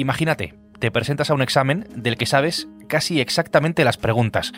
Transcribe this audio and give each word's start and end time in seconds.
Imagínate, 0.00 0.54
te 0.78 0.90
presentas 0.90 1.28
a 1.28 1.34
un 1.34 1.42
examen 1.42 1.86
del 1.94 2.16
que 2.16 2.24
sabes 2.24 2.68
casi 2.88 3.20
exactamente 3.20 3.84
las 3.84 3.98
preguntas. 3.98 4.54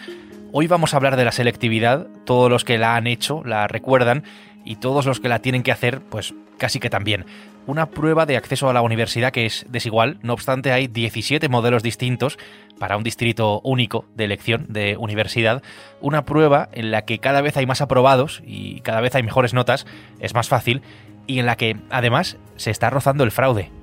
Hoy 0.53 0.69
vamos 0.69 0.95
a 0.95 0.99
hablar 0.99 1.17
de 1.17 1.25
la 1.25 1.33
selectividad, 1.33 2.07
todos 2.25 2.49
los 2.49 2.65
que 2.65 2.79
la 2.79 2.95
han 2.95 3.09
hecho 3.09 3.43
la 3.45 3.67
recuerdan 3.67 4.23
y 4.65 4.77
todos 4.77 5.05
los 5.05 5.19
que 5.19 5.29
la 5.29 5.41
tienen 5.41 5.65
que 5.65 5.73
hacer, 5.73 6.01
pues 6.01 6.33
casi 6.59 6.79
que 6.79 6.91
también. 6.91 7.27
Una 7.67 7.91
prueba 7.91 8.25
de 8.25 8.37
acceso 8.37 8.71
a 8.71 8.73
la 8.73 8.83
universidad 8.83 9.33
que 9.33 9.45
es 9.45 9.67
desigual, 9.69 10.21
no 10.23 10.33
obstante 10.33 10.71
hay 10.71 10.87
17 10.87 11.49
modelos 11.49 11.83
distintos 11.83 12.39
para 12.79 12.97
un 12.97 13.03
distrito 13.03 13.61
único 13.65 14.05
de 14.15 14.27
elección 14.27 14.67
de 14.69 14.97
universidad, 14.97 15.61
una 16.01 16.25
prueba 16.25 16.69
en 16.71 16.93
la 16.93 17.03
que 17.03 17.19
cada 17.19 17.41
vez 17.41 17.57
hay 17.57 17.67
más 17.67 17.81
aprobados 17.81 18.43
y 18.47 18.81
cada 18.83 19.01
vez 19.01 19.17
hay 19.17 19.25
mejores 19.25 19.55
notas, 19.55 19.87
es 20.21 20.35
más 20.35 20.49
fácil, 20.49 20.83
y 21.27 21.41
en 21.41 21.47
la 21.47 21.57
que 21.57 21.79
además 21.91 22.37
se 22.55 22.71
está 22.71 22.91
rozando 22.91 23.25
el 23.25 23.33
fraude. 23.33 23.82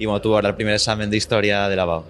Y 0.00 0.06
bueno, 0.06 0.22
tuvo 0.22 0.36
ahora 0.36 0.48
el 0.48 0.54
primer 0.54 0.72
examen 0.72 1.10
de 1.10 1.18
historia 1.18 1.68
de 1.68 1.76
lavado. 1.76 2.06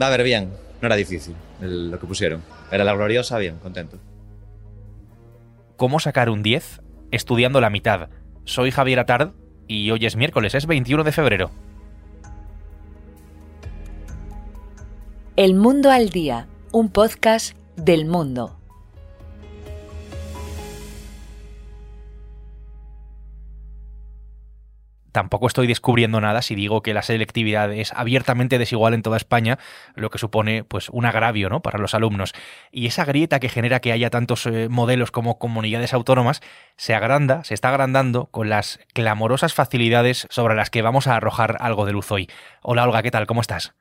Va 0.00 0.06
a 0.06 0.10
ver 0.10 0.22
bien, 0.22 0.50
no 0.80 0.86
era 0.86 0.96
difícil 0.96 1.36
lo 1.60 2.00
que 2.00 2.06
pusieron. 2.06 2.42
Era 2.72 2.84
la 2.84 2.94
gloriosa, 2.94 3.36
bien, 3.36 3.58
contento. 3.58 3.98
¿Cómo 5.76 6.00
sacar 6.00 6.30
un 6.30 6.42
10 6.42 6.80
estudiando 7.10 7.60
la 7.60 7.68
mitad? 7.68 8.08
Soy 8.44 8.70
Javier 8.70 8.98
Atard 8.98 9.32
y 9.68 9.90
hoy 9.90 10.06
es 10.06 10.16
miércoles, 10.16 10.54
es 10.54 10.64
21 10.66 11.04
de 11.04 11.12
febrero. 11.12 11.50
El 15.36 15.54
Mundo 15.54 15.90
al 15.90 16.08
Día, 16.08 16.48
un 16.72 16.88
podcast 16.88 17.54
del 17.76 18.06
mundo. 18.06 18.58
Tampoco 25.16 25.46
estoy 25.46 25.66
descubriendo 25.66 26.20
nada 26.20 26.42
si 26.42 26.54
digo 26.54 26.82
que 26.82 26.92
la 26.92 27.00
selectividad 27.00 27.72
es 27.72 27.90
abiertamente 27.94 28.58
desigual 28.58 28.92
en 28.92 29.00
toda 29.00 29.16
España, 29.16 29.58
lo 29.94 30.10
que 30.10 30.18
supone 30.18 30.62
pues 30.62 30.90
un 30.90 31.06
agravio 31.06 31.48
¿no? 31.48 31.62
para 31.62 31.78
los 31.78 31.94
alumnos. 31.94 32.34
Y 32.70 32.86
esa 32.86 33.06
grieta 33.06 33.40
que 33.40 33.48
genera 33.48 33.80
que 33.80 33.92
haya 33.92 34.10
tantos 34.10 34.44
eh, 34.44 34.68
modelos 34.68 35.10
como 35.12 35.38
comunidades 35.38 35.94
autónomas 35.94 36.42
se 36.76 36.94
agranda, 36.94 37.44
se 37.44 37.54
está 37.54 37.70
agrandando 37.70 38.26
con 38.26 38.50
las 38.50 38.78
clamorosas 38.92 39.54
facilidades 39.54 40.26
sobre 40.28 40.54
las 40.54 40.68
que 40.68 40.82
vamos 40.82 41.06
a 41.06 41.16
arrojar 41.16 41.56
algo 41.60 41.86
de 41.86 41.92
luz 41.92 42.12
hoy. 42.12 42.28
Hola 42.60 42.84
Olga, 42.84 43.02
¿qué 43.02 43.10
tal? 43.10 43.26
¿Cómo 43.26 43.40
estás? 43.40 43.72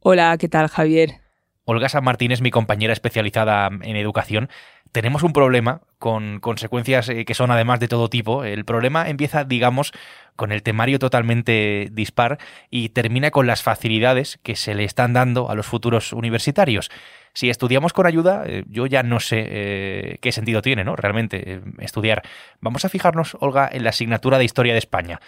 Hola, 0.00 0.36
¿qué 0.36 0.48
tal 0.48 0.66
Javier? 0.66 1.20
Olga 1.64 1.88
San 1.88 2.02
Martín 2.02 2.32
es 2.32 2.40
mi 2.40 2.50
compañera 2.50 2.92
especializada 2.92 3.68
en 3.82 3.94
educación 3.94 4.48
tenemos 4.92 5.22
un 5.22 5.32
problema 5.32 5.82
con 5.98 6.40
consecuencias 6.40 7.08
eh, 7.08 7.24
que 7.24 7.34
son 7.34 7.50
además 7.50 7.80
de 7.80 7.88
todo 7.88 8.08
tipo. 8.08 8.44
El 8.44 8.64
problema 8.64 9.08
empieza, 9.08 9.44
digamos, 9.44 9.92
con 10.36 10.52
el 10.52 10.62
temario 10.62 10.98
totalmente 10.98 11.88
dispar 11.92 12.38
y 12.70 12.90
termina 12.90 13.30
con 13.30 13.46
las 13.46 13.62
facilidades 13.62 14.38
que 14.42 14.56
se 14.56 14.74
le 14.74 14.84
están 14.84 15.12
dando 15.12 15.50
a 15.50 15.54
los 15.54 15.66
futuros 15.66 16.12
universitarios. 16.12 16.90
Si 17.32 17.50
estudiamos 17.50 17.92
con 17.92 18.06
ayuda, 18.06 18.44
eh, 18.46 18.64
yo 18.68 18.86
ya 18.86 19.02
no 19.02 19.20
sé 19.20 19.44
eh, 19.48 20.18
qué 20.20 20.32
sentido 20.32 20.62
tiene, 20.62 20.84
¿no? 20.84 20.96
Realmente 20.96 21.60
estudiar. 21.78 22.22
Vamos 22.60 22.84
a 22.84 22.88
fijarnos, 22.88 23.36
Olga, 23.40 23.68
en 23.70 23.84
la 23.84 23.90
asignatura 23.90 24.38
de 24.38 24.44
Historia 24.44 24.72
de 24.72 24.78
España. 24.78 25.20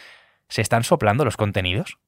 ¿Se 0.48 0.62
están 0.62 0.84
soplando 0.84 1.24
los 1.24 1.36
contenidos? 1.36 1.98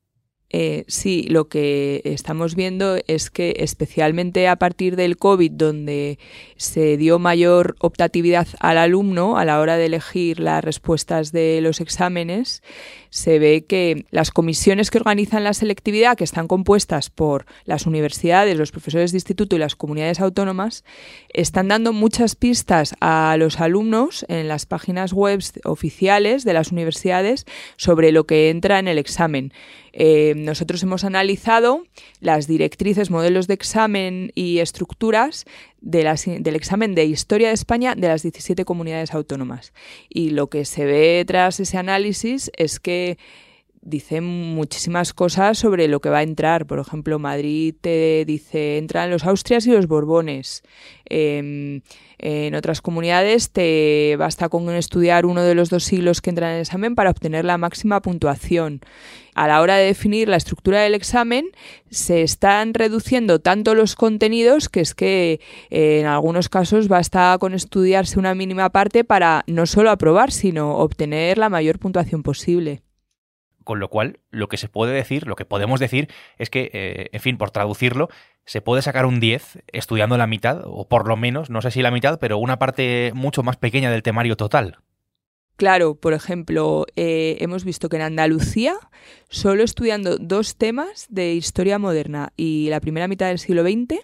Eh, 0.52 0.84
sí, 0.88 1.26
lo 1.28 1.48
que 1.48 2.02
estamos 2.04 2.56
viendo 2.56 2.98
es 3.06 3.30
que 3.30 3.54
especialmente 3.58 4.48
a 4.48 4.56
partir 4.56 4.96
del 4.96 5.16
COVID, 5.16 5.52
donde 5.52 6.18
se 6.56 6.96
dio 6.96 7.20
mayor 7.20 7.76
optatividad 7.78 8.48
al 8.58 8.78
alumno 8.78 9.38
a 9.38 9.44
la 9.44 9.60
hora 9.60 9.76
de 9.76 9.86
elegir 9.86 10.40
las 10.40 10.64
respuestas 10.64 11.30
de 11.30 11.60
los 11.60 11.80
exámenes, 11.80 12.64
se 13.10 13.38
ve 13.38 13.64
que 13.64 14.06
las 14.10 14.32
comisiones 14.32 14.90
que 14.90 14.98
organizan 14.98 15.44
la 15.44 15.54
selectividad, 15.54 16.16
que 16.16 16.24
están 16.24 16.48
compuestas 16.48 17.10
por 17.10 17.46
las 17.64 17.86
universidades, 17.86 18.56
los 18.56 18.72
profesores 18.72 19.12
de 19.12 19.18
instituto 19.18 19.54
y 19.54 19.60
las 19.60 19.76
comunidades 19.76 20.20
autónomas, 20.20 20.84
están 21.32 21.68
dando 21.68 21.92
muchas 21.92 22.34
pistas 22.34 22.94
a 23.00 23.36
los 23.38 23.60
alumnos 23.60 24.26
en 24.28 24.48
las 24.48 24.66
páginas 24.66 25.12
web 25.12 25.40
oficiales 25.64 26.44
de 26.44 26.54
las 26.54 26.72
universidades 26.72 27.46
sobre 27.76 28.10
lo 28.10 28.26
que 28.26 28.50
entra 28.50 28.80
en 28.80 28.88
el 28.88 28.98
examen. 28.98 29.52
Eh, 29.92 30.34
nosotros 30.36 30.82
hemos 30.82 31.04
analizado 31.04 31.84
las 32.20 32.46
directrices, 32.46 33.10
modelos 33.10 33.46
de 33.46 33.54
examen 33.54 34.32
y 34.34 34.58
estructuras 34.58 35.44
del 35.80 36.06
examen 36.54 36.94
de 36.94 37.04
Historia 37.04 37.48
de 37.48 37.54
España 37.54 37.94
de 37.94 38.08
las 38.08 38.22
17 38.22 38.64
comunidades 38.64 39.14
autónomas. 39.14 39.72
Y 40.08 40.30
lo 40.30 40.48
que 40.48 40.64
se 40.64 40.84
ve 40.84 41.24
tras 41.26 41.60
ese 41.60 41.78
análisis 41.78 42.50
es 42.56 42.80
que 42.80 43.18
dice 43.82 44.20
muchísimas 44.20 45.14
cosas 45.14 45.58
sobre 45.58 45.88
lo 45.88 46.00
que 46.00 46.10
va 46.10 46.18
a 46.18 46.22
entrar. 46.22 46.66
Por 46.66 46.78
ejemplo, 46.78 47.18
Madrid 47.18 47.74
te 47.80 48.24
dice 48.26 48.78
entran 48.78 49.10
los 49.10 49.24
Austrias 49.24 49.66
y 49.66 49.72
los 49.72 49.86
Borbones. 49.86 50.62
Em, 51.06 51.80
en 52.18 52.54
otras 52.54 52.82
comunidades 52.82 53.50
te 53.50 54.14
basta 54.18 54.50
con 54.50 54.68
estudiar 54.70 55.24
uno 55.24 55.42
de 55.42 55.54
los 55.54 55.70
dos 55.70 55.84
siglos 55.84 56.20
que 56.20 56.30
entran 56.30 56.50
en 56.50 56.56
el 56.56 56.62
examen 56.62 56.94
para 56.94 57.10
obtener 57.10 57.44
la 57.46 57.56
máxima 57.56 58.02
puntuación. 58.02 58.80
A 59.34 59.48
la 59.48 59.62
hora 59.62 59.76
de 59.76 59.86
definir 59.86 60.28
la 60.28 60.36
estructura 60.36 60.82
del 60.82 60.94
examen, 60.94 61.46
se 61.90 62.22
están 62.22 62.74
reduciendo 62.74 63.38
tanto 63.38 63.74
los 63.74 63.94
contenidos 63.94 64.68
que 64.68 64.80
es 64.80 64.94
que 64.94 65.40
eh, 65.70 66.00
en 66.00 66.06
algunos 66.06 66.50
casos 66.50 66.88
basta 66.88 67.36
con 67.40 67.54
estudiarse 67.54 68.18
una 68.18 68.34
mínima 68.34 68.68
parte 68.70 69.04
para 69.04 69.44
no 69.46 69.64
solo 69.64 69.90
aprobar, 69.90 70.30
sino 70.30 70.76
obtener 70.76 71.38
la 71.38 71.48
mayor 71.48 71.78
puntuación 71.78 72.22
posible. 72.22 72.82
Con 73.64 73.78
lo 73.78 73.88
cual, 73.88 74.20
lo 74.30 74.48
que 74.48 74.56
se 74.56 74.68
puede 74.68 74.92
decir, 74.92 75.26
lo 75.26 75.36
que 75.36 75.44
podemos 75.44 75.80
decir, 75.80 76.08
es 76.38 76.50
que, 76.50 76.70
eh, 76.72 77.10
en 77.12 77.20
fin, 77.20 77.36
por 77.36 77.50
traducirlo, 77.50 78.08
se 78.44 78.62
puede 78.62 78.82
sacar 78.82 79.06
un 79.06 79.20
10 79.20 79.62
estudiando 79.72 80.16
la 80.16 80.26
mitad, 80.26 80.62
o 80.64 80.88
por 80.88 81.06
lo 81.06 81.16
menos, 81.16 81.50
no 81.50 81.62
sé 81.62 81.70
si 81.70 81.82
la 81.82 81.90
mitad, 81.90 82.18
pero 82.18 82.38
una 82.38 82.58
parte 82.58 83.12
mucho 83.14 83.42
más 83.42 83.56
pequeña 83.56 83.90
del 83.90 84.02
temario 84.02 84.36
total. 84.36 84.78
Claro, 85.60 85.94
por 85.94 86.14
ejemplo, 86.14 86.86
eh, 86.96 87.36
hemos 87.40 87.64
visto 87.64 87.90
que 87.90 87.96
en 87.96 88.02
Andalucía, 88.02 88.76
solo 89.28 89.62
estudiando 89.62 90.16
dos 90.16 90.56
temas 90.56 91.06
de 91.10 91.34
historia 91.34 91.78
moderna 91.78 92.32
y 92.34 92.68
la 92.70 92.80
primera 92.80 93.08
mitad 93.08 93.28
del 93.28 93.38
siglo 93.38 93.62
XX, 93.62 94.00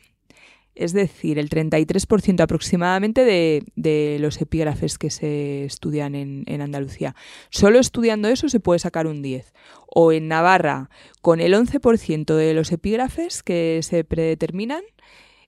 es 0.77 0.93
decir, 0.93 1.39
el 1.39 1.49
33% 1.49 2.41
aproximadamente 2.41 3.25
de, 3.25 4.19
los 4.21 4.41
epígrafes 4.41 4.99
que 4.99 5.11
se 5.11 5.65
estudian 5.65 6.15
en, 6.15 6.61
Andalucía. 6.61 7.17
Solo 7.51 7.79
estudiando 7.79 8.29
eso 8.29 8.49
se 8.49 8.61
puede 8.61 8.79
sacar 8.79 9.07
un 9.07 9.23
10. 9.23 9.53
O 9.87 10.13
en 10.13 10.29
Navarra, 10.29 10.91
con 11.23 11.41
el 11.41 11.55
11% 11.55 12.35
de 12.35 12.55
los 12.55 12.71
epígrafes 12.73 13.43
que 13.43 13.81
se 13.83 14.05
predeterminan, 14.05 14.83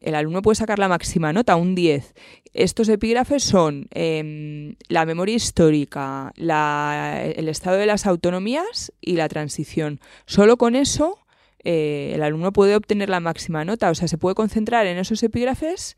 el 0.01 0.15
alumno 0.15 0.43
puede 0.43 0.55
sacar 0.55 0.79
la 0.79 0.89
máxima 0.89 1.33
nota, 1.33 1.57
un 1.57 1.75
10. 1.75 2.15
Estos 2.55 2.89
epígrafes 2.89 3.43
son 3.43 3.89
em, 3.91 4.77
la 4.89 5.05
memoria 5.05 5.35
histórica, 5.35 6.33
el 6.37 7.49
estado 7.49 7.77
de 7.77 7.87
las 7.87 8.07
autonomías 8.07 8.93
y 9.01 9.17
la 9.17 9.29
transición. 9.29 10.01
Solo 10.25 10.57
con 10.57 10.75
eso 10.75 11.19
eh, 11.65 12.13
el 12.15 12.23
alumno 12.23 12.53
puede 12.53 12.77
obtener 12.77 13.09
la 13.11 13.21
máxima 13.21 13.65
nota, 13.65 13.91
o 13.91 13.95
sea, 13.95 14.09
se 14.09 14.19
puede 14.19 14.35
concentrar 14.35 14.87
en 14.87 14.99
esos 14.99 15.23
epígrafes, 15.23 15.97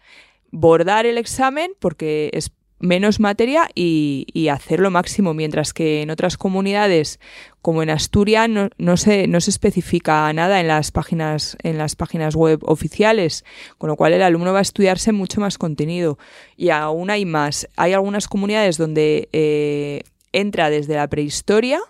bordar 0.50 1.06
el 1.06 1.19
examen 1.19 1.72
porque 1.78 2.31
es 2.32 2.53
menos 2.81 3.21
materia 3.21 3.69
y, 3.75 4.48
hacer 4.50 4.81
lo 4.81 4.91
máximo, 4.91 5.34
mientras 5.34 5.72
que 5.72 6.03
en 6.03 6.10
otras 6.10 6.37
comunidades, 6.37 7.21
como 7.62 7.82
en 7.82 7.91
Asturias, 7.91 8.48
no, 8.48 8.71
no, 8.78 8.97
se, 8.97 9.28
no 9.28 9.41
se 9.41 9.50
especifica 9.50 10.32
nada 10.32 10.60
en 10.60 10.66
las, 10.66 10.91
páginas, 10.91 11.56
en 11.62 11.78
las 11.78 11.94
páginas 11.94 12.34
web 12.34 12.60
oficiales, 12.62 13.44
con 13.78 13.88
lo 13.88 13.97
cual 13.97 14.15
el 14.15 14.22
alumno 14.22 14.53
va 14.53 14.60
a 14.60 14.62
estudiarse 14.62 15.12
mucho 15.12 15.41
más 15.41 15.59
contenido. 15.59 16.19
Y 16.56 16.71
aún 16.71 17.10
hay 17.10 17.27
más. 17.27 17.69
Hay 17.77 17.92
algunas 17.92 18.27
comunidades 18.27 18.78
donde 18.78 19.28
eh, 19.32 20.03
entra 20.32 20.71
desde 20.71 20.94
la 20.94 21.06
prehistoria, 21.09 21.81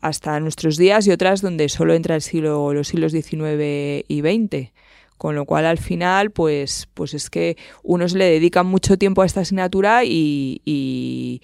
hasta 0.00 0.38
nuestros 0.40 0.76
días 0.76 1.06
y 1.06 1.10
otras 1.10 1.42
donde 1.42 1.68
solo 1.68 1.94
entra 1.94 2.14
el 2.14 2.22
siglo, 2.22 2.72
los 2.72 2.88
siglos 2.88 3.12
XIX 3.12 4.04
y 4.08 4.20
XX. 4.20 4.72
Con 5.16 5.34
lo 5.34 5.44
cual 5.44 5.66
al 5.66 5.76
final, 5.76 6.30
pues, 6.30 6.88
pues 6.94 7.12
es 7.12 7.28
que 7.28 7.58
unos 7.82 8.14
le 8.14 8.24
dedican 8.24 8.64
mucho 8.64 8.96
tiempo 8.96 9.20
a 9.20 9.26
esta 9.26 9.40
asignatura 9.40 10.02
y, 10.02 10.62
y, 10.64 11.42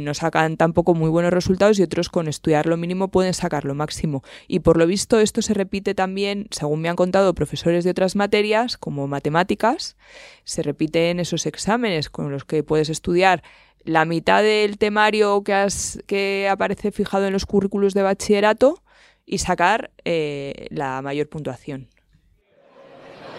no 0.00 0.14
sacan 0.14 0.56
tampoco 0.56 0.94
muy 0.94 1.10
buenos 1.10 1.30
resultados 1.30 1.78
y 1.78 1.82
otros 1.82 2.08
con 2.08 2.28
estudiar 2.28 2.64
lo 2.64 2.78
mínimo 2.78 3.08
pueden 3.08 3.34
sacar 3.34 3.66
lo 3.66 3.74
máximo. 3.74 4.22
Y 4.48 4.60
por 4.60 4.78
lo 4.78 4.86
visto 4.86 5.20
esto 5.20 5.42
se 5.42 5.52
repite 5.52 5.94
también, 5.94 6.46
según 6.50 6.80
me 6.80 6.88
han 6.88 6.96
contado 6.96 7.34
profesores 7.34 7.84
de 7.84 7.90
otras 7.90 8.16
materias, 8.16 8.78
como 8.78 9.06
matemáticas, 9.06 9.98
se 10.44 10.62
repite 10.62 11.10
en 11.10 11.20
esos 11.20 11.44
exámenes 11.44 12.08
con 12.08 12.30
los 12.32 12.46
que 12.46 12.62
puedes 12.62 12.88
estudiar 12.88 13.42
la 13.84 14.04
mitad 14.04 14.42
del 14.42 14.78
temario 14.78 15.42
que, 15.42 15.54
has, 15.54 15.98
que 16.06 16.48
aparece 16.48 16.92
fijado 16.92 17.26
en 17.26 17.32
los 17.32 17.46
currículos 17.46 17.94
de 17.94 18.02
bachillerato 18.02 18.82
y 19.26 19.38
sacar 19.38 19.90
eh, 20.04 20.66
la 20.70 21.02
mayor 21.02 21.28
puntuación. 21.28 21.88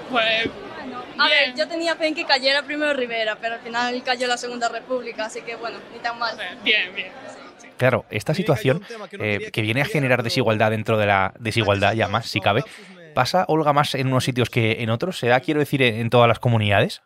Pues, 0.10 0.50
a 1.18 1.30
ver, 1.30 1.56
yo 1.56 1.68
tenía 1.68 1.96
fe 1.96 2.08
en 2.08 2.16
que 2.16 2.26
cayera 2.26 2.64
primero 2.64 2.94
Rivera, 2.94 3.38
pero 3.40 3.56
al 3.56 3.62
final 3.62 4.02
cayó 4.04 4.28
la 4.28 4.38
Segunda 4.38 4.70
República, 4.70 5.26
así 5.26 5.42
que 5.42 5.56
bueno, 5.56 5.78
ni 5.94 6.00
tan 6.00 6.18
mal. 6.18 6.36
Bien, 6.64 6.94
bien. 6.94 7.12
Claro, 7.78 8.06
esta 8.10 8.34
situación 8.34 8.84
eh, 9.14 9.50
que 9.52 9.62
viene 9.62 9.82
a 9.82 9.86
generar 9.86 10.22
desigualdad 10.22 10.72
dentro 10.72 10.98
de 10.98 11.08
la 11.08 11.34
desigualdad, 11.40 11.94
ya 11.94 12.08
más, 12.08 12.28
si 12.28 12.40
cabe, 12.40 12.64
¿pasa, 13.16 13.46
Olga, 13.48 13.74
más 13.74 13.96
en 13.96 14.08
unos 14.08 14.24
sitios 14.24 14.50
que 14.50 14.84
en 14.84 14.90
otros? 14.92 15.18
¿Se 15.18 15.28
da, 15.28 15.40
quiero 15.40 15.60
decir, 15.60 15.82
en 15.82 16.10
todas 16.10 16.28
las 16.28 16.40
comunidades? 16.40 17.02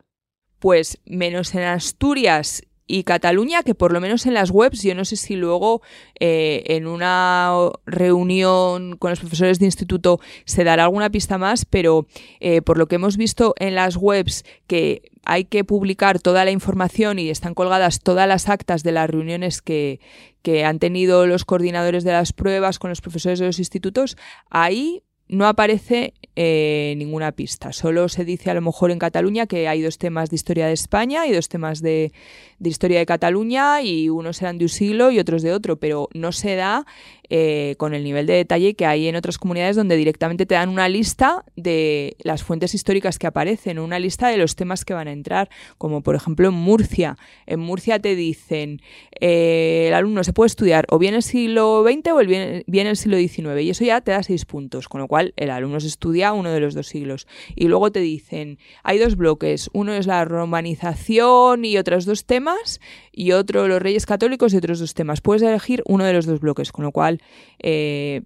Pues 0.59 0.99
menos 1.05 1.55
en 1.55 1.63
Asturias 1.63 2.63
y 2.87 3.03
Cataluña, 3.03 3.63
que 3.63 3.73
por 3.73 3.91
lo 3.91 3.99
menos 3.99 4.25
en 4.25 4.33
las 4.33 4.51
webs, 4.51 4.83
yo 4.83 4.93
no 4.93 5.05
sé 5.05 5.15
si 5.15 5.35
luego 5.35 5.81
eh, 6.19 6.63
en 6.67 6.85
una 6.85 7.51
reunión 7.85 8.97
con 8.97 9.09
los 9.09 9.19
profesores 9.19 9.59
de 9.59 9.65
instituto 9.65 10.19
se 10.45 10.63
dará 10.63 10.83
alguna 10.83 11.09
pista 11.09 11.37
más, 11.37 11.65
pero 11.65 12.05
eh, 12.39 12.61
por 12.61 12.77
lo 12.77 12.87
que 12.87 12.95
hemos 12.95 13.17
visto 13.17 13.55
en 13.59 13.75
las 13.75 13.95
webs 13.95 14.45
que 14.67 15.11
hay 15.23 15.45
que 15.45 15.63
publicar 15.63 16.19
toda 16.19 16.45
la 16.45 16.51
información 16.51 17.17
y 17.17 17.29
están 17.29 17.55
colgadas 17.55 18.01
todas 18.01 18.27
las 18.27 18.49
actas 18.49 18.83
de 18.83 18.91
las 18.91 19.09
reuniones 19.09 19.63
que, 19.63 19.99
que 20.43 20.63
han 20.63 20.77
tenido 20.77 21.25
los 21.25 21.43
coordinadores 21.43 22.03
de 22.03 22.11
las 22.11 22.33
pruebas 22.33 22.77
con 22.77 22.89
los 22.89 23.01
profesores 23.01 23.39
de 23.39 23.47
los 23.47 23.57
institutos, 23.57 24.15
ahí 24.51 25.01
no 25.27 25.47
aparece 25.47 26.13
eh, 26.35 26.93
ninguna 26.97 27.31
pista. 27.31 27.71
Solo 27.71 28.09
se 28.09 28.25
dice 28.25 28.51
a 28.51 28.53
lo 28.53 28.61
mejor 28.61 28.91
en 28.91 28.99
Cataluña 28.99 29.47
que 29.47 29.67
hay 29.67 29.81
dos 29.81 29.97
temas 29.97 30.29
de 30.29 30.35
historia 30.35 30.67
de 30.67 30.73
España 30.73 31.25
y 31.27 31.31
dos 31.31 31.47
temas 31.47 31.81
de, 31.81 32.11
de 32.59 32.69
historia 32.69 32.99
de 32.99 33.05
Cataluña 33.05 33.81
y 33.81 34.09
unos 34.09 34.37
serán 34.37 34.57
de 34.57 34.65
un 34.65 34.69
siglo 34.69 35.11
y 35.11 35.19
otros 35.19 35.41
de 35.41 35.53
otro, 35.53 35.77
pero 35.77 36.09
no 36.13 36.31
se 36.31 36.55
da 36.55 36.85
eh, 37.29 37.75
con 37.77 37.93
el 37.93 38.03
nivel 38.03 38.27
de 38.27 38.33
detalle 38.33 38.75
que 38.75 38.85
hay 38.85 39.07
en 39.07 39.15
otras 39.15 39.37
comunidades 39.37 39.75
donde 39.75 39.95
directamente 39.95 40.45
te 40.45 40.55
dan 40.55 40.69
una 40.69 40.89
lista 40.89 41.43
de 41.55 42.15
las 42.23 42.43
fuentes 42.43 42.73
históricas 42.73 43.19
que 43.19 43.27
aparecen, 43.27 43.79
una 43.79 43.99
lista 43.99 44.27
de 44.27 44.37
los 44.37 44.55
temas 44.55 44.85
que 44.85 44.93
van 44.93 45.07
a 45.07 45.11
entrar, 45.11 45.49
como 45.77 46.01
por 46.01 46.15
ejemplo 46.15 46.49
en 46.49 46.53
Murcia. 46.53 47.17
En 47.45 47.59
Murcia 47.59 47.99
te 47.99 48.15
dicen, 48.15 48.81
eh, 49.19 49.85
el 49.87 49.93
alumno 49.93 50.23
se 50.23 50.33
puede 50.33 50.47
estudiar 50.47 50.85
o 50.89 50.99
bien 50.99 51.15
el 51.15 51.23
siglo 51.23 51.83
XX 51.83 52.11
o 52.11 52.17
bien, 52.25 52.63
bien 52.67 52.87
el 52.87 52.97
siglo 52.97 53.17
XIX, 53.17 53.61
y 53.61 53.69
eso 53.69 53.83
ya 53.83 54.01
te 54.01 54.11
da 54.11 54.23
seis 54.23 54.45
puntos, 54.45 54.87
con 54.87 55.01
lo 55.01 55.07
cual 55.07 55.33
el 55.37 55.49
alumno 55.49 55.79
se 55.79 55.87
estudia 55.87 56.33
uno 56.33 56.51
de 56.51 56.59
los 56.59 56.73
dos 56.73 56.87
siglos. 56.87 57.27
Y 57.55 57.67
luego 57.67 57.91
te 57.91 57.99
dicen, 57.99 58.59
hay 58.83 58.99
dos 58.99 59.15
bloques, 59.15 59.69
uno 59.73 59.93
es 59.93 60.07
la 60.07 60.25
romanización 60.25 61.65
y 61.65 61.77
otros 61.77 62.05
dos 62.05 62.25
temas, 62.25 62.79
y 63.11 63.31
otro 63.31 63.67
los 63.67 63.81
reyes 63.81 64.05
católicos 64.05 64.53
y 64.53 64.57
otros 64.57 64.79
dos 64.79 64.93
temas. 64.93 65.21
Puedes 65.21 65.41
elegir 65.41 65.81
uno 65.85 66.03
de 66.03 66.13
los 66.13 66.25
dos 66.25 66.39
bloques, 66.39 66.71
con 66.71 66.83
lo 66.85 66.91
cual 66.91 67.14
eh, 67.59 68.21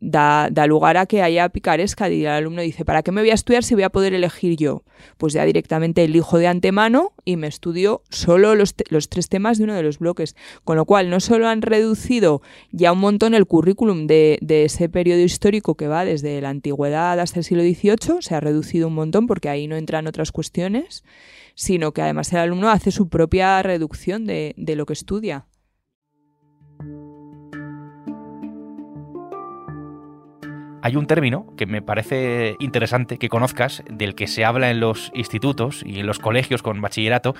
da, 0.00 0.66
lugar 0.66 0.96
a 0.96 1.06
que 1.06 1.22
haya 1.22 1.48
picaresca 1.48 2.10
y 2.10 2.22
el 2.22 2.30
alumno 2.30 2.62
dice, 2.62 2.84
¿para 2.84 3.02
qué 3.02 3.12
me 3.12 3.20
voy 3.20 3.30
a 3.30 3.34
estudiar 3.34 3.62
si 3.62 3.74
voy 3.74 3.84
a 3.84 3.90
poder 3.90 4.14
elegir 4.14 4.56
yo? 4.56 4.82
Pues 5.16 5.32
ya 5.32 5.44
directamente 5.44 6.04
elijo 6.04 6.38
de 6.38 6.48
antemano 6.48 7.12
y 7.24 7.36
me 7.36 7.46
estudio 7.46 8.02
solo 8.10 8.54
los, 8.54 8.74
tres 8.74 9.28
temas 9.28 9.58
de 9.58 9.64
uno 9.64 9.74
de 9.74 9.82
los 9.82 9.98
bloques. 9.98 10.36
Con 10.64 10.76
lo 10.76 10.84
cual, 10.84 11.10
no 11.10 11.20
solo 11.20 11.48
han 11.48 11.62
reducido 11.62 12.42
ya 12.70 12.92
un 12.92 12.98
montón 12.98 13.34
el 13.34 13.46
currículum 13.46 14.06
de, 14.06 14.38
de 14.42 14.64
ese 14.64 14.88
periodo 14.88 15.20
histórico 15.20 15.76
que 15.76 15.88
va 15.88 16.04
desde 16.04 16.40
la 16.40 16.50
antigüedad 16.50 17.18
hasta 17.20 17.40
el 17.40 17.44
siglo 17.44 17.62
XVIII, 17.62 18.20
se 18.20 18.34
ha 18.34 18.40
reducido 18.40 18.88
un 18.88 18.94
montón 18.94 19.26
porque 19.26 19.48
ahí 19.48 19.66
no 19.66 19.76
entran 19.76 20.06
otras 20.06 20.32
cuestiones, 20.32 21.04
sino 21.54 21.92
que 21.92 22.02
además 22.02 22.32
el 22.32 22.40
alumno 22.40 22.70
hace 22.70 22.90
su 22.90 23.08
propia 23.08 23.62
reducción 23.62 24.26
de, 24.26 24.54
de 24.56 24.76
lo 24.76 24.86
que 24.86 24.94
estudia. 24.94 25.46
Hay 30.84 30.96
un 30.96 31.06
término 31.06 31.46
que 31.56 31.64
me 31.64 31.80
parece 31.80 32.56
interesante 32.58 33.16
que 33.16 33.28
conozcas, 33.28 33.84
del 33.88 34.16
que 34.16 34.26
se 34.26 34.44
habla 34.44 34.68
en 34.72 34.80
los 34.80 35.12
institutos 35.14 35.84
y 35.86 36.00
en 36.00 36.06
los 36.06 36.18
colegios 36.18 36.60
con 36.60 36.80
bachillerato, 36.80 37.36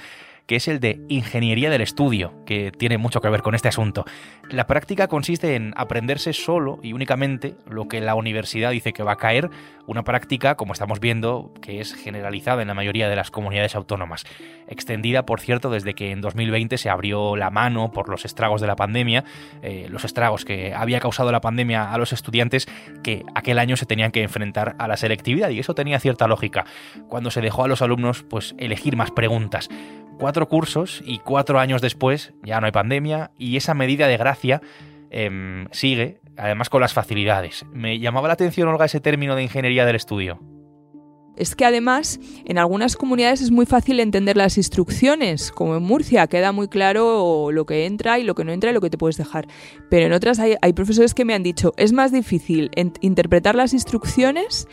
que 0.47 0.57
es 0.57 0.69
el 0.69 0.81
de 0.81 1.01
ingeniería 1.09 1.71
del 1.71 1.81
estudio, 1.81 2.33
que 2.47 2.73
tiene 2.73 2.99
mucho 2.99 3.21
que 3.21 3.29
ver 3.29 3.43
con 3.43 3.55
este 3.55 3.69
asunto. 3.69 4.05
La 4.51 4.67
práctica 4.67 5.09
consiste 5.09 5.55
en 5.55 5.73
aprenderse 5.77 6.33
solo 6.33 6.79
y 6.83 6.93
únicamente 6.93 7.55
lo 7.69 7.89
que 7.89 8.01
la 8.01 8.15
universidad 8.15 8.71
dice 8.71 8.93
que 8.93 9.03
va 9.03 9.13
a 9.13 9.17
caer, 9.17 9.51
una 9.87 10.05
práctica, 10.05 10.55
como 10.55 10.73
estamos 10.73 11.01
viendo, 11.01 11.53
que 11.61 11.81
es 11.81 11.95
generalizada 11.95 12.63
en 12.63 12.69
la 12.69 12.75
mayoría 12.75 13.09
de 13.09 13.17
las 13.17 13.31
comunidades 13.31 13.75
autónomas, 13.75 14.25
extendida, 14.69 15.27
por 15.27 15.41
cierto, 15.41 15.71
desde 15.71 15.95
que 15.95 16.11
en 16.13 16.21
2020 16.21 16.79
se 16.79 16.89
abrió 16.89 17.37
la 17.37 17.51
mano 17.51 17.91
por 17.91 18.09
los 18.09 18.25
estragos 18.25 18.61
de 18.61 18.67
la 18.67 18.77
pandemia, 18.77 19.25
eh, 19.63 19.87
los 19.91 20.05
estragos 20.05 20.45
que 20.45 20.75
había 20.75 21.01
causado 21.01 21.33
la 21.33 21.41
pandemia 21.41 21.93
a 21.93 21.99
los 21.99 22.13
estudiantes 22.13 22.69
que 23.03 23.25
aquel 23.35 23.59
año 23.59 23.77
se 23.77 23.87
tenían 23.87 24.13
que 24.13 24.23
enfrentar 24.23 24.77
a 24.79 24.87
la 24.87 24.97
selectividad 24.97 25.51
y 25.51 25.59
eso 25.59 25.75
tenía 25.75 25.99
cierta 25.99 26.29
lógica, 26.29 26.65
cuando 27.09 27.31
se 27.31 27.41
dejó 27.41 27.65
a 27.65 27.69
los 27.69 27.83
alumnos 27.83 28.23
pues 28.23 28.55
elegir 28.59 28.97
más 28.97 29.11
preguntas 29.11 29.69
cuatro 30.19 30.49
cursos 30.49 31.03
y 31.05 31.19
cuatro 31.19 31.59
años 31.59 31.81
después 31.81 32.33
ya 32.43 32.61
no 32.61 32.67
hay 32.67 32.73
pandemia 32.73 33.31
y 33.39 33.57
esa 33.57 33.75
medida 33.75 34.07
de 34.07 34.17
gracia 34.17 34.61
em, 35.11 35.69
sigue, 35.73 36.21
además 36.37 36.69
con 36.69 36.81
las 36.81 36.95
facilidades. 36.95 37.67
Me 37.73 37.99
llamaba 37.99 38.29
la 38.29 38.35
atención, 38.35 38.69
Olga, 38.69 38.87
ese 38.87 39.01
término 39.01 39.37
de 39.37 39.43
ingeniería 39.43 39.85
del 39.85 39.97
estudio. 39.97 40.41
Es 41.37 41.57
que 41.57 41.65
además 41.65 42.21
en 42.45 42.59
algunas 42.59 42.97
comunidades 42.97 43.41
es 43.41 43.51
muy 43.51 43.65
fácil 43.65 44.01
entender 44.01 44.37
las 44.37 44.59
instrucciones, 44.59 45.51
como 45.51 45.77
en 45.77 45.83
Murcia 45.83 46.27
queda 46.27 46.53
muy 46.53 46.69
claro 46.69 47.51
lo 47.51 47.65
que 47.65 47.87
entra 47.87 48.19
y 48.19 48.25
lo 48.25 48.35
que 48.35 48.45
no 48.45 48.53
entra 48.53 48.71
y 48.71 48.75
lo 48.75 48.83
que 48.83 48.91
te 48.91 48.99
puedes 48.99 49.17
dejar. 49.17 49.49
Pero 49.89 50.07
en 50.07 50.13
otras 50.13 50.39
hay, 50.39 50.57
hay 50.61 50.75
profesores 50.75 51.15
que 51.15 51.25
me 51.25 51.33
han 51.33 51.43
dicho, 51.43 51.73
es 51.79 51.93
más 51.95 52.13
difícil 52.13 52.71
interpretar 53.01 53.55
las 53.55 53.73
instrucciones 53.73 54.69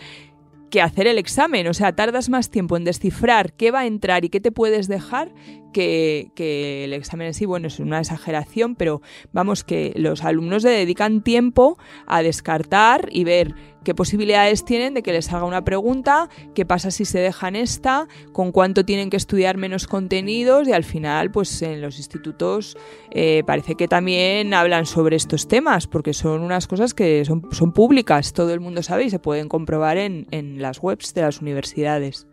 que 0.69 0.81
hacer 0.81 1.07
el 1.07 1.18
examen. 1.18 1.68
O 1.68 1.74
sea, 1.74 1.95
tardas 1.95 2.30
más 2.30 2.50
tiempo 2.50 2.77
en 2.77 2.83
descifrar 2.83 3.54
qué 3.54 3.71
va 3.71 3.81
a 3.81 3.86
entrar 3.86 4.25
y 4.25 4.30
qué 4.30 4.39
te 4.39 4.51
puedes 4.51 4.88
dejar 4.88 5.31
que, 5.74 6.83
el 6.83 6.94
examen 6.94 7.27
en 7.27 7.33
sí. 7.33 7.45
Bueno, 7.45 7.68
es 7.68 7.80
una 7.80 8.00
exageración, 8.00 8.75
pero 8.75 9.01
vamos, 9.31 9.63
que 9.63 9.94
los 9.95 10.24
alumnos 10.24 10.63
le 10.63 10.71
dedican 10.71 11.21
tiempo 11.21 11.77
a 12.07 12.24
descartar 12.24 13.10
y 13.12 13.24
ver 13.24 13.56
qué 13.83 13.95
posibilidades 13.95 14.65
tienen 14.65 14.93
de 14.93 15.03
que 15.03 15.11
les 15.11 15.31
haga 15.31 15.45
una 15.45 15.63
pregunta, 15.63 16.29
qué 16.55 16.65
pasa 16.65 16.91
si 16.91 17.05
se 17.05 17.19
dejan 17.19 17.55
esta, 17.55 18.07
con 18.31 18.51
cuánto 18.51 18.85
tienen 18.85 19.09
que 19.09 19.17
estudiar 19.17 19.57
menos 19.57 19.87
contenidos 19.87 20.67
y 20.67 20.73
al 20.73 20.83
final 20.83 21.31
pues 21.31 21.61
en 21.61 21.81
los 21.81 21.97
institutos 21.97 22.77
eh, 23.11 23.43
parece 23.45 23.75
que 23.75 23.87
también 23.87 24.53
hablan 24.53 24.85
sobre 24.85 25.15
estos 25.15 25.47
temas 25.47 25.87
porque 25.87 26.13
son 26.13 26.41
unas 26.41 26.67
cosas 26.67 26.93
que 26.93 27.25
son, 27.25 27.43
son 27.51 27.73
públicas, 27.73 28.33
todo 28.33 28.53
el 28.53 28.59
mundo 28.59 28.83
sabe 28.83 29.05
y 29.05 29.09
se 29.09 29.19
pueden 29.19 29.49
comprobar 29.49 29.97
en, 29.97 30.27
en 30.31 30.61
las 30.61 30.81
webs 30.81 31.13
de 31.13 31.21
las 31.21 31.41
universidades 31.41 32.28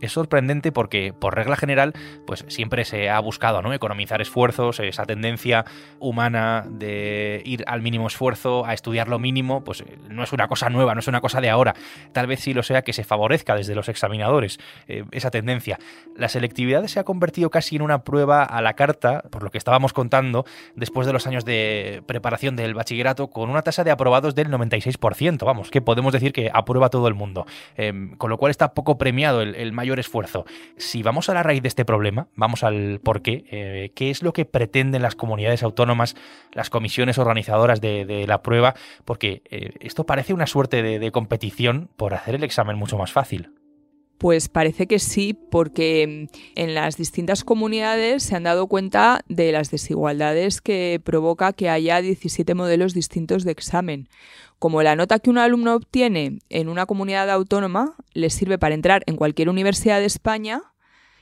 es 0.00 0.12
sorprendente 0.12 0.72
porque, 0.72 1.12
por 1.12 1.34
regla 1.34 1.56
general, 1.56 1.92
pues 2.26 2.44
siempre 2.48 2.84
se 2.84 3.10
ha 3.10 3.20
buscado 3.20 3.62
¿no? 3.62 3.72
economizar 3.72 4.20
esfuerzos, 4.20 4.80
esa 4.80 5.04
tendencia 5.04 5.64
humana 5.98 6.64
de 6.68 7.42
ir 7.44 7.64
al 7.66 7.82
mínimo 7.82 8.06
esfuerzo, 8.06 8.64
a 8.66 8.74
estudiar 8.74 9.08
lo 9.08 9.18
mínimo, 9.18 9.62
pues 9.64 9.82
eh, 9.82 9.98
no 10.08 10.22
es 10.22 10.32
una 10.32 10.48
cosa 10.48 10.70
nueva, 10.70 10.94
no 10.94 11.00
es 11.00 11.08
una 11.08 11.20
cosa 11.20 11.40
de 11.40 11.50
ahora. 11.50 11.74
Tal 12.12 12.26
vez 12.26 12.40
sí 12.40 12.54
lo 12.54 12.62
sea 12.62 12.82
que 12.82 12.92
se 12.92 13.04
favorezca 13.04 13.54
desde 13.54 13.74
los 13.74 13.88
examinadores 13.88 14.58
eh, 14.88 15.04
esa 15.12 15.30
tendencia. 15.30 15.78
La 16.16 16.28
selectividad 16.28 16.84
se 16.86 17.00
ha 17.00 17.04
convertido 17.04 17.50
casi 17.50 17.76
en 17.76 17.82
una 17.82 18.04
prueba 18.04 18.44
a 18.44 18.62
la 18.62 18.74
carta, 18.74 19.22
por 19.30 19.42
lo 19.42 19.50
que 19.50 19.58
estábamos 19.58 19.92
contando, 19.92 20.44
después 20.74 21.06
de 21.06 21.12
los 21.12 21.26
años 21.26 21.44
de 21.44 22.02
preparación 22.06 22.56
del 22.56 22.74
bachillerato, 22.74 23.28
con 23.28 23.50
una 23.50 23.62
tasa 23.62 23.84
de 23.84 23.90
aprobados 23.90 24.34
del 24.34 24.48
96%. 24.48 25.44
Vamos, 25.44 25.70
que 25.70 25.80
podemos 25.80 26.12
decir 26.12 26.32
que 26.32 26.50
aprueba 26.52 26.88
todo 26.88 27.08
el 27.08 27.14
mundo. 27.14 27.46
Em, 27.76 28.16
con 28.16 28.30
lo 28.30 28.38
cual 28.38 28.50
está 28.50 28.74
poco 28.74 28.98
premiado 28.98 29.42
el, 29.42 29.54
el 29.54 29.72
mayor 29.72 29.89
esfuerzo. 29.98 30.44
Si 30.76 31.02
vamos 31.02 31.28
a 31.28 31.34
la 31.34 31.42
raíz 31.42 31.62
de 31.62 31.68
este 31.68 31.84
problema, 31.84 32.28
vamos 32.36 32.62
al 32.62 33.00
por 33.02 33.22
qué, 33.22 33.44
eh, 33.50 33.92
qué 33.94 34.10
es 34.10 34.22
lo 34.22 34.32
que 34.32 34.44
pretenden 34.44 35.02
las 35.02 35.16
comunidades 35.16 35.62
autónomas, 35.62 36.16
las 36.52 36.70
comisiones 36.70 37.18
organizadoras 37.18 37.80
de, 37.80 38.24
la 38.26 38.42
prueba, 38.42 38.74
porque 39.04 39.42
eh, 39.50 39.72
esto 39.80 40.04
parece 40.04 40.34
una 40.34 40.46
suerte 40.46 40.82
de 40.82 41.12
competición 41.12 41.88
por 41.96 42.14
hacer 42.14 42.34
el 42.34 42.44
examen 42.44 42.76
mucho 42.76 42.98
más 42.98 43.12
fácil. 43.12 43.59
Pues 44.20 44.50
parece 44.50 44.86
que 44.86 44.98
sí, 44.98 45.32
porque 45.32 46.28
en 46.54 46.74
las 46.74 46.98
distintas 46.98 47.42
comunidades 47.42 48.22
se 48.22 48.36
han 48.36 48.42
dado 48.42 48.66
cuenta 48.66 49.24
de 49.30 49.50
las 49.50 49.70
desigualdades 49.70 50.60
que 50.60 51.00
provoca 51.02 51.54
que 51.54 51.70
haya 51.70 52.02
17 52.02 52.54
modelos 52.54 52.92
distintos 52.92 53.44
de 53.44 53.52
examen. 53.52 54.10
Como 54.58 54.82
la 54.82 54.94
nota 54.94 55.20
que 55.20 55.30
un 55.30 55.38
alumno 55.38 55.74
obtiene 55.74 56.40
en 56.50 56.68
una 56.68 56.84
comunidad 56.84 57.30
autónoma 57.30 57.94
le 58.12 58.28
sirve 58.28 58.58
para 58.58 58.74
entrar 58.74 59.04
en 59.06 59.16
cualquier 59.16 59.48
universidad 59.48 60.00
de 60.00 60.04
España 60.06 60.64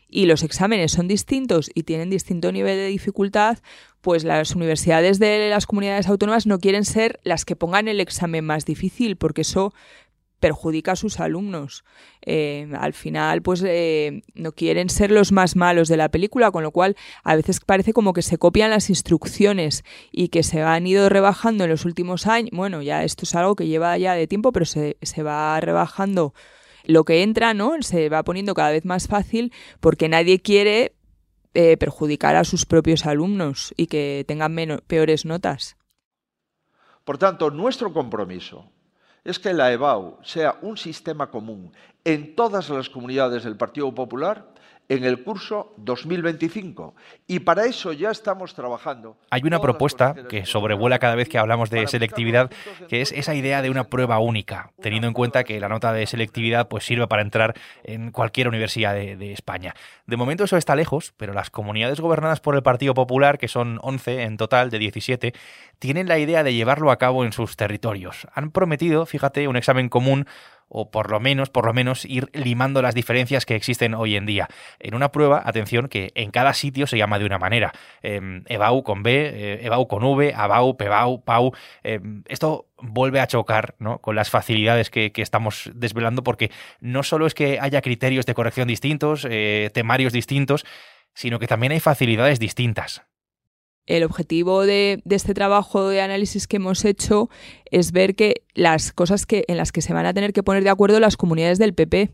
y 0.09 0.27
los 0.27 0.43
exámenes 0.43 0.91
son 0.91 1.07
distintos 1.07 1.71
y 1.75 1.85
tienen 1.85 2.11
distinto 2.11 2.51
nivel 2.51 2.79
de 2.79 2.87
dificultad, 2.89 3.59
pues 4.01 4.25
las 4.25 4.57
universidades 4.57 5.21
de 5.21 5.51
las 5.51 5.67
comunidades 5.67 6.09
autónomas 6.09 6.47
no 6.47 6.59
quieren 6.59 6.85
ser 6.85 7.21
las 7.23 7.45
que 7.45 7.55
pongan 7.55 7.87
el 7.87 8.01
examen 8.01 8.45
más 8.45 8.65
difícil, 8.65 9.17
porque 9.17 9.43
eso 9.43 9.73
perjudica 10.39 10.93
a 10.93 10.97
sus 10.97 11.21
alumnos. 11.21 11.85
Eh, 12.23 12.69
al 12.79 12.93
final, 12.93 13.43
pues 13.43 13.63
eh, 13.67 14.23
no 14.35 14.53
quieren 14.53 14.89
ser 14.89 15.11
los 15.11 15.33
más 15.33 15.57
malos 15.57 15.89
de 15.89 15.97
la 15.97 16.09
película, 16.09 16.51
con 16.51 16.63
lo 16.63 16.71
cual 16.71 16.97
a 17.25 17.37
veces 17.37 17.61
parece 17.61 17.93
como 17.93 18.13
que 18.13 18.23
se 18.23 18.39
copian 18.39 18.71
las 18.71 18.91
instrucciones 18.91 19.85
y 20.13 20.29
que 20.29 20.43
se 20.43 20.63
han 20.63 20.87
ido 20.87 21.09
rebajando 21.09 21.65
en 21.65 21.71
los 21.71 21.85
últimos 21.85 22.27
años. 22.27 22.51
Bueno, 22.53 22.83
ya 22.83 23.05
esto 23.05 23.25
es 23.25 23.35
algo 23.35 23.57
que 23.57 23.67
lleva 23.67 23.97
ya 23.99 24.15
de 24.15 24.27
tiempo, 24.27 24.53
pero 24.53 24.65
se, 24.65 24.97
se 25.03 25.23
va 25.23 25.61
rebajando 25.61 26.35
lo 26.85 27.05
que 27.05 27.23
entra, 27.23 27.55
¿no? 27.55 27.81
Se 27.83 28.09
va 28.09 28.23
poniendo 28.23 28.55
cada 28.55 28.71
vez 28.71 28.85
más 28.85 29.09
fácil 29.09 29.53
porque 29.81 30.09
nadie 30.09 30.41
quiere 30.41 30.95
eh, 31.55 31.77
perjudicar 31.77 32.37
a 32.37 32.45
sus 32.45 32.67
propios 32.67 33.07
alumnos 33.07 33.75
y 33.77 33.87
que 33.87 34.25
tengan 34.27 34.55
peores 34.87 35.25
notas. 35.25 35.77
Por 37.05 37.19
tanto, 37.19 37.51
nuestro 37.51 37.93
compromiso 37.93 38.71
es 39.25 39.39
que 39.39 39.53
la 39.53 39.73
EBAU 39.73 40.19
sea 40.23 40.59
un 40.63 40.77
sistema 40.77 41.31
común 41.31 41.73
en 42.05 42.35
todas 42.35 42.71
las 42.71 42.89
comunidades 42.89 43.45
del 43.45 43.57
Partido 43.57 43.95
Popular 43.95 44.47
en 44.89 45.05
el 45.05 45.23
curso 45.23 45.75
2025. 45.77 46.95
Y 47.27 47.41
para 47.41 47.67
eso 47.67 47.93
ya 47.93 48.11
estamos 48.11 48.55
trabajando. 48.55 49.17
Hay 49.31 49.43
una 49.45 49.61
propuesta 49.61 50.15
que 50.29 50.47
sobrevuela 50.47 50.99
cada 50.99 51.15
vez 51.15 51.29
que 51.29 51.39
hablamos 51.39 51.71
de 51.71 51.87
selectividad, 51.87 52.51
que 52.89 53.03
es 53.03 53.13
esa 53.13 53.35
idea 53.35 53.63
de 53.63 53.71
una 53.71 53.85
prueba 53.85 54.19
única, 54.19 54.73
teniendo 54.81 55.09
en 55.09 55.15
cuenta 55.15 55.45
que 55.45 55.61
la 55.61 55.69
nota 55.69 55.93
de 55.93 56.07
selectividad 56.07 56.69
pues, 56.69 56.85
sirve 56.85 57.07
para 57.07 57.23
entrar 57.23 57.55
en 57.85 58.11
cualquier 58.11 58.49
universidad 58.49 58.95
de, 58.95 59.17
de 59.17 59.33
España. 59.33 59.75
De 60.07 60.17
momento 60.17 60.45
eso 60.45 60.57
está 60.57 60.75
lejos, 60.75 61.13
pero 61.17 61.33
las 61.33 61.51
comunidades 61.51 62.01
gobernadas 62.01 62.41
por 62.41 62.55
el 62.55 62.63
Partido 62.63 62.95
Popular, 62.95 63.39
que 63.39 63.49
son 63.49 63.79
11 63.83 64.23
en 64.23 64.37
total 64.37 64.71
de 64.71 64.79
17, 64.79 65.35
tienen 65.79 66.09
la 66.09 66.19
idea 66.19 66.43
de 66.43 66.55
llevarlo 66.55 66.91
a 66.91 66.97
cabo 66.97 67.25
en 67.25 67.33
sus 67.33 67.57
territorios. 67.57 68.27
Han 68.33 68.51
prometido, 68.51 69.07
fíjate, 69.07 69.49
un 69.49 69.57
examen 69.57 69.89
común 69.89 70.27
o 70.69 70.91
por 70.91 71.11
lo 71.11 71.21
menos, 71.21 71.51
por 71.51 71.67
lo 71.67 71.73
menos 71.73 72.05
ir 72.05 72.29
limando 72.33 72.83
las 72.83 72.95
diferencias 72.95 73.47
que 73.47 73.55
existen 73.55 73.95
hoy 73.95 74.17
en 74.17 74.27
día. 74.27 74.49
En 74.79 74.95
una 74.95 75.11
prueba, 75.11 75.43
atención, 75.45 75.89
que 75.89 76.13
en 76.15 76.31
cada 76.31 76.55
sitio 76.55 76.87
se 76.87 76.99
llama 76.99 77.19
de 77.19 77.25
una 77.25 77.39
manera. 77.39 77.73
Eh, 78.03 78.43
EBAU 78.47 78.83
con 78.83 79.03
B, 79.03 79.13
eh, 79.15 79.67
EBAU 79.67 79.89
con 79.89 80.05
V, 80.05 80.35
ABAU, 80.35 80.77
PEBAU, 80.77 81.25
PAU. 81.25 81.53
Em, 81.83 82.23
esto 82.29 82.67
vuelve 82.79 83.21
a 83.21 83.27
chocar 83.27 83.75
¿no? 83.79 83.99
con 83.99 84.15
las 84.15 84.31
facilidades 84.31 84.91
que, 84.91 85.13
estamos 85.19 85.71
desvelando 85.75 86.23
porque 86.23 86.51
no 86.81 87.03
solo 87.03 87.27
es 87.27 87.35
que 87.35 87.59
haya 87.61 87.83
criterios 87.83 88.25
de 88.25 88.35
corrección 88.35 88.69
distintos, 88.69 89.27
eh, 89.29 89.71
temarios 89.75 90.13
distintos, 90.13 90.65
sino 91.13 91.41
que 91.41 91.49
también 91.49 91.73
hay 91.73 91.81
facilidades 91.81 92.39
distintas 92.39 93.03
el 93.89 94.05
objetivo 94.05 94.67
de, 94.67 95.03
este 95.09 95.35
trabajo 95.35 95.89
de 95.89 96.03
análisis 96.03 96.47
que 96.47 96.57
hemos 96.57 96.85
hecho 96.85 97.31
es 97.71 97.91
ver 97.91 98.15
que 98.15 98.43
las 98.55 98.93
cosas 98.93 99.25
que, 99.25 99.45
en 99.49 99.57
las 99.57 99.73
que 99.73 99.81
se 99.81 99.95
van 99.95 100.07
a 100.07 100.13
tener 100.15 100.33
que 100.33 100.43
poner 100.43 100.63
de 100.63 100.71
acuerdo 100.71 101.01
las 101.01 101.17
comunidades 101.17 101.59
del 101.59 101.75
PP. 101.75 102.11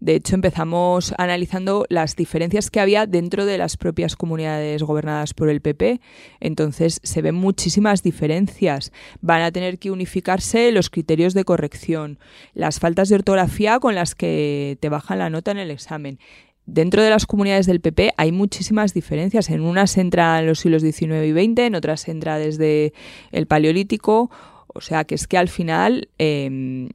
De 0.00 0.16
hecho, 0.16 0.34
empezamos 0.34 1.14
analizando 1.16 1.86
las 1.88 2.16
diferencias 2.16 2.72
que 2.72 2.80
había 2.80 3.06
dentro 3.06 3.46
de 3.46 3.56
las 3.56 3.76
propias 3.76 4.16
comunidades 4.16 4.82
gobernadas 4.82 5.32
por 5.32 5.48
el 5.48 5.60
PP. 5.60 6.00
Entonces, 6.40 6.98
se 7.04 7.22
ven 7.22 7.36
muchísimas 7.36 8.02
diferencias. 8.02 8.92
Van 9.20 9.42
a 9.42 9.52
tener 9.52 9.78
que 9.78 9.92
unificarse 9.92 10.72
los 10.72 10.90
criterios 10.90 11.34
de 11.34 11.44
corrección, 11.44 12.18
las 12.52 12.80
faltas 12.80 13.10
de 13.10 13.14
ortografía 13.14 13.78
con 13.78 13.94
las 13.94 14.16
que 14.16 14.76
te 14.80 14.88
bajan 14.88 15.20
la 15.20 15.30
nota 15.30 15.52
en 15.52 15.58
el 15.58 15.70
examen 15.70 16.18
dentro 16.66 17.02
de 17.02 17.10
las 17.10 17.26
comunidades 17.26 17.66
del 17.66 17.80
PP 17.80 18.12
hay 18.16 18.32
muchísimas 18.32 18.94
diferencias. 18.94 19.50
En 19.50 19.62
unas 19.62 19.96
entra 19.98 20.38
en 20.40 20.46
los 20.46 20.60
siglos 20.60 20.82
XIX 20.82 21.24
y 21.24 21.32
XX, 21.32 21.58
en 21.60 21.74
otras 21.74 22.08
entra 22.08 22.38
desde 22.38 22.92
el 23.30 23.46
Paleolítico. 23.46 24.30
O 24.68 24.80
sea 24.80 25.04
que 25.04 25.14
es 25.14 25.26
que 25.26 25.38
al 25.38 25.48
final 25.48 26.08
em, 26.18 26.88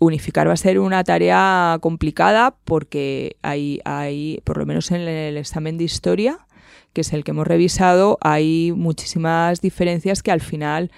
unificar 0.00 0.48
va 0.48 0.52
a 0.52 0.56
ser 0.56 0.78
una 0.78 1.02
tarea 1.04 1.78
complicada 1.80 2.54
porque 2.64 3.36
hay, 3.42 3.80
hay, 3.84 4.40
por 4.44 4.58
lo 4.58 4.66
menos 4.66 4.90
en 4.90 5.02
el 5.02 5.36
examen 5.36 5.78
de 5.78 5.84
historia, 5.84 6.46
que 6.92 7.00
es 7.02 7.12
el 7.12 7.24
que 7.24 7.30
hemos 7.30 7.46
revisado, 7.46 8.18
hay 8.20 8.72
muchísimas 8.74 9.60
diferencias 9.60 10.22
que 10.22 10.32
al 10.32 10.40
final 10.40 10.90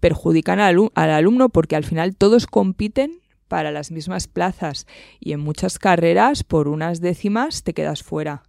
perjudican 0.00 0.60
al 0.60 0.90
alumno 1.10 1.48
porque 1.48 1.76
al 1.76 1.84
final 1.84 2.14
todos 2.14 2.46
compiten 2.46 3.20
para 3.48 3.70
las 3.70 3.90
mismas 3.90 4.28
plazas 4.28 4.86
y 5.20 5.32
en 5.32 5.40
muchas 5.40 5.78
carreras 5.78 6.44
por 6.44 6.68
unas 6.68 7.00
décimas 7.00 7.62
te 7.62 7.74
quedas 7.74 8.02
fuera. 8.02 8.42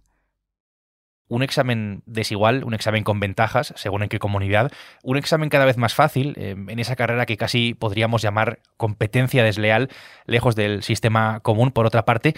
Un 1.28 1.42
examen 1.42 2.04
desigual, 2.06 2.62
un 2.62 2.72
examen 2.72 3.02
con 3.02 3.18
ventajas, 3.18 3.74
según 3.76 4.04
en 4.04 4.08
qué 4.08 4.20
comunidad, 4.20 4.70
un 5.02 5.16
examen 5.16 5.48
cada 5.48 5.64
vez 5.64 5.76
más 5.76 5.92
fácil, 5.92 6.34
eh, 6.36 6.50
en 6.50 6.78
esa 6.78 6.94
carrera 6.94 7.26
que 7.26 7.36
casi 7.36 7.74
podríamos 7.74 8.22
llamar 8.22 8.60
competencia 8.76 9.42
desleal, 9.42 9.88
lejos 10.26 10.54
del 10.54 10.84
sistema 10.84 11.40
común, 11.40 11.72
por 11.72 11.84
otra 11.84 12.04
parte, 12.04 12.34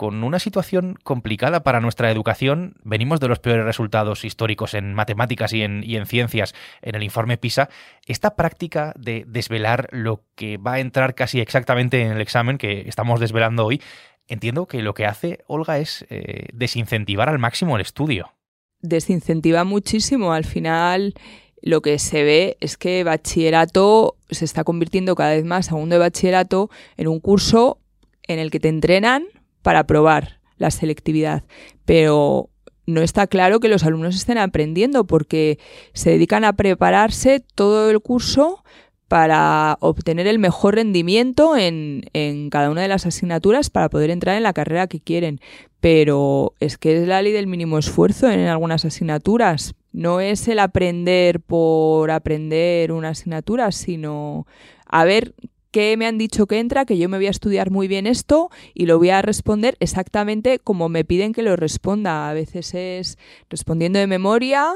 con 0.00 0.24
una 0.24 0.38
situación 0.38 0.96
complicada 1.04 1.62
para 1.62 1.82
nuestra 1.82 2.10
educación. 2.10 2.72
Venimos 2.84 3.20
de 3.20 3.28
los 3.28 3.38
peores 3.38 3.66
resultados 3.66 4.24
históricos 4.24 4.72
en 4.72 4.94
matemáticas 4.94 5.52
y 5.52 5.62
en, 5.62 6.06
ciencias 6.06 6.54
en 6.80 6.94
el 6.94 7.02
informe 7.02 7.36
PISA. 7.36 7.68
Esta 8.06 8.34
práctica 8.34 8.94
de 8.96 9.26
desvelar 9.28 9.90
lo 9.92 10.24
que 10.36 10.56
va 10.56 10.72
a 10.72 10.80
entrar 10.80 11.14
casi 11.14 11.40
exactamente 11.40 12.00
en 12.00 12.12
el 12.12 12.22
examen 12.22 12.56
que 12.56 12.88
estamos 12.88 13.20
desvelando 13.20 13.66
hoy, 13.66 13.82
entiendo 14.26 14.64
que 14.64 14.80
lo 14.80 14.94
que 14.94 15.04
hace 15.04 15.40
Olga 15.48 15.76
es 15.76 16.06
eh, 16.08 16.46
desincentivar 16.54 17.28
al 17.28 17.38
máximo 17.38 17.76
el 17.76 17.82
estudio. 17.82 18.32
Desincentiva 18.80 19.64
muchísimo. 19.64 20.32
Al 20.32 20.46
final 20.46 21.12
lo 21.60 21.82
que 21.82 21.98
se 21.98 22.24
ve 22.24 22.56
es 22.60 22.78
que 22.78 23.04
bachillerato 23.04 24.16
se 24.30 24.46
está 24.46 24.64
convirtiendo 24.64 25.14
cada 25.14 25.34
vez 25.34 25.44
más, 25.44 25.66
segundo 25.66 25.96
de 25.96 26.00
bachillerato, 26.00 26.70
en 26.96 27.06
un 27.06 27.20
curso 27.20 27.80
en 28.26 28.38
el 28.38 28.50
que 28.50 28.60
te 28.60 28.70
entrenan 28.70 29.26
para 29.62 29.86
probar 29.86 30.40
la 30.56 30.70
selectividad, 30.70 31.44
pero 31.84 32.50
no 32.86 33.02
está 33.02 33.26
claro 33.26 33.60
que 33.60 33.68
los 33.68 33.84
alumnos 33.84 34.16
estén 34.16 34.38
aprendiendo 34.38 35.06
porque 35.06 35.58
se 35.94 36.10
dedican 36.10 36.44
a 36.44 36.54
prepararse 36.54 37.40
todo 37.54 37.90
el 37.90 38.00
curso 38.00 38.62
para 39.08 39.76
obtener 39.80 40.26
el 40.26 40.38
mejor 40.38 40.76
rendimiento 40.76 41.56
en, 41.56 42.02
en, 42.12 42.48
cada 42.48 42.70
una 42.70 42.82
de 42.82 42.88
las 42.88 43.06
asignaturas 43.06 43.68
para 43.68 43.88
poder 43.88 44.10
entrar 44.10 44.36
en 44.36 44.44
la 44.44 44.52
carrera 44.52 44.86
que 44.86 45.00
quieren. 45.00 45.40
Pero 45.80 46.54
es 46.60 46.78
que 46.78 46.96
es 46.96 47.08
la 47.08 47.20
ley 47.20 47.32
del 47.32 47.48
mínimo 47.48 47.78
esfuerzo 47.78 48.30
en 48.30 48.46
algunas 48.46 48.84
asignaturas. 48.84 49.74
No 49.92 50.20
es 50.20 50.46
el 50.46 50.60
aprender 50.60 51.40
por 51.40 52.12
aprender 52.12 52.92
una 52.92 53.08
asignatura, 53.08 53.72
sino 53.72 54.46
a 54.86 55.04
ver 55.04 55.34
que 55.70 55.96
me 55.96 56.06
han 56.06 56.18
dicho 56.18 56.46
que 56.46 56.58
entra, 56.58 56.84
que 56.84 56.98
yo 56.98 57.08
me 57.08 57.16
voy 57.16 57.26
a 57.26 57.30
estudiar 57.30 57.70
muy 57.70 57.88
bien 57.88 58.06
esto 58.06 58.50
y 58.74 58.86
lo 58.86 58.98
voy 58.98 59.10
a 59.10 59.22
responder 59.22 59.76
exactamente 59.80 60.58
como 60.58 60.88
me 60.88 61.04
piden 61.04 61.32
que 61.32 61.42
lo 61.42 61.56
responda. 61.56 62.28
A 62.28 62.32
veces 62.34 62.74
es 62.74 63.18
respondiendo 63.48 63.98
de 63.98 64.06
memoria, 64.06 64.74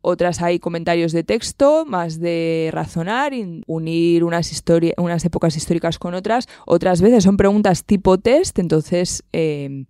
otras 0.00 0.42
hay 0.42 0.58
comentarios 0.58 1.12
de 1.12 1.24
texto, 1.24 1.84
más 1.84 2.20
de 2.20 2.70
razonar, 2.72 3.32
unir 3.66 4.24
unas, 4.24 4.64
unas 4.96 5.24
épocas 5.24 5.56
históricas 5.56 5.98
con 5.98 6.14
otras. 6.14 6.46
Otras 6.66 7.00
veces 7.00 7.24
son 7.24 7.36
preguntas 7.36 7.84
tipo 7.84 8.18
test, 8.18 8.58
entonces... 8.58 9.24
Eh, 9.32 9.84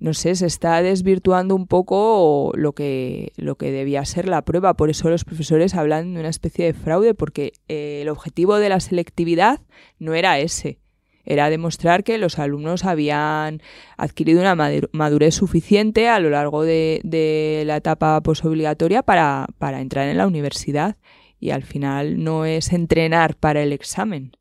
no 0.00 0.14
sé, 0.14 0.36
se 0.36 0.46
está 0.46 0.80
desvirtuando 0.82 1.56
un 1.56 1.66
poco 1.66 2.52
lo 2.54 2.72
que, 2.72 3.32
lo 3.36 3.56
que 3.56 3.72
debía 3.72 4.04
ser 4.04 4.28
la 4.28 4.42
prueba. 4.42 4.74
Por 4.74 4.90
eso 4.90 5.10
los 5.10 5.24
profesores 5.24 5.74
hablan 5.74 6.14
de 6.14 6.20
una 6.20 6.28
especie 6.28 6.66
de 6.66 6.72
fraude, 6.72 7.14
porque 7.14 7.52
eh, 7.68 8.00
el 8.02 8.08
objetivo 8.08 8.56
de 8.56 8.68
la 8.68 8.80
selectividad 8.80 9.60
no 9.98 10.14
era 10.14 10.38
ese. 10.38 10.78
Era 11.24 11.50
demostrar 11.50 12.04
que 12.04 12.16
los 12.16 12.38
alumnos 12.38 12.84
habían 12.84 13.60
adquirido 13.98 14.40
una 14.40 14.54
madurez 14.92 15.34
suficiente 15.34 16.08
a 16.08 16.20
lo 16.20 16.30
largo 16.30 16.62
de, 16.62 17.00
de 17.04 17.64
la 17.66 17.76
etapa 17.76 18.22
posobligatoria 18.22 19.02
para, 19.02 19.46
para 19.58 19.80
entrar 19.80 20.08
en 20.08 20.16
la 20.16 20.26
universidad. 20.26 20.96
Y 21.40 21.50
al 21.50 21.64
final 21.64 22.22
no 22.22 22.46
es 22.46 22.72
entrenar 22.72 23.36
para 23.36 23.62
el 23.62 23.72
examen 23.72 24.32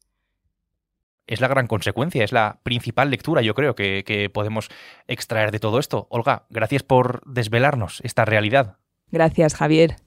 es 1.27 1.41
la 1.41 1.48
gran 1.48 1.67
consecuencia, 1.67 2.24
es 2.24 2.31
la 2.31 2.60
principal 2.63 3.12
lectura, 3.12 3.41
yo 3.41 3.53
creo, 3.53 3.75
que, 3.75 4.31
podemos 4.34 4.69
extraer 5.07 5.51
de 5.51 5.60
todo 5.60 5.79
esto. 5.79 6.07
Olga, 6.10 6.46
gracias 6.50 6.84
por 6.84 7.22
desvelarnos 7.25 8.01
esta 8.03 8.25
realidad. 8.25 8.77
Gracias, 9.12 9.53
Javier. 9.53 10.07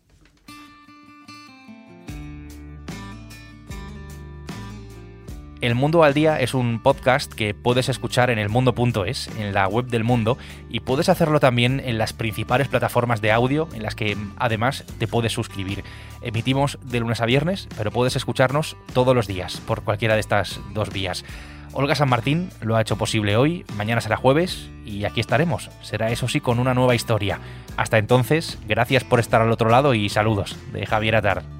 El 5.61 5.75
Mundo 5.75 6.05
al 6.05 6.15
Día 6.15 6.41
es 6.41 6.55
un 6.55 6.81
podcast 6.83 7.35
que 7.35 7.53
puedes 7.53 7.91
escuchar 7.91 8.31
en 8.31 8.39
elmundo.es, 8.39 9.29
en 9.39 9.53
la 9.53 9.69
web 9.69 9.89
del 9.89 10.05
mundo, 10.05 10.39
y 10.71 10.81
puedes 10.81 11.11
hacerlo 11.11 11.39
también 11.39 11.83
en 11.85 11.99
las 11.99 12.15
principales 12.15 12.69
plataformas 12.69 13.21
de 13.21 13.31
audio 13.31 13.69
en 13.75 13.83
las 13.83 13.95
que 13.95 14.17
además 14.39 14.87
te 14.99 15.07
puedes 15.07 15.33
suscribir. 15.33 15.85
Emitimos 16.23 16.79
de 16.83 17.01
lunes 17.01 17.21
a 17.21 17.27
viernes, 17.27 17.69
pero 17.77 17.91
puedes 17.91 18.17
escucharnos 18.17 18.75
todos 18.95 19.15
los 19.15 19.27
días 19.27 19.61
por 19.67 19.83
cualquiera 19.83 20.15
de 20.15 20.21
estas 20.21 20.61
dos 20.73 20.91
vías. 20.95 21.27
Olga 21.75 21.95
San 21.95 22.09
Martín 22.09 22.49
lo 22.63 22.77
ha 22.77 22.81
hecho 22.81 22.97
posible 22.97 23.37
hoy, 23.37 23.67
mañana 23.77 24.01
será 24.01 24.17
jueves 24.17 24.71
y 24.87 25.05
aquí 25.05 25.21
estaremos. 25.21 25.71
Será 25.83 26.11
eso 26.11 26.27
sí 26.27 26.41
con 26.41 26.59
una 26.59 26.73
nueva 26.73 26.95
historia. 26.95 27.39
Hasta 27.77 27.99
entonces, 27.99 28.59
gracias 28.67 29.05
por 29.05 29.21
estar 29.21 29.43
al 29.43 29.53
otro 29.53 29.69
lado 29.69 29.93
y 29.93 30.09
saludos 30.09 30.57
de 30.73 30.87
Javier 30.87 31.17
Atar. 31.17 31.60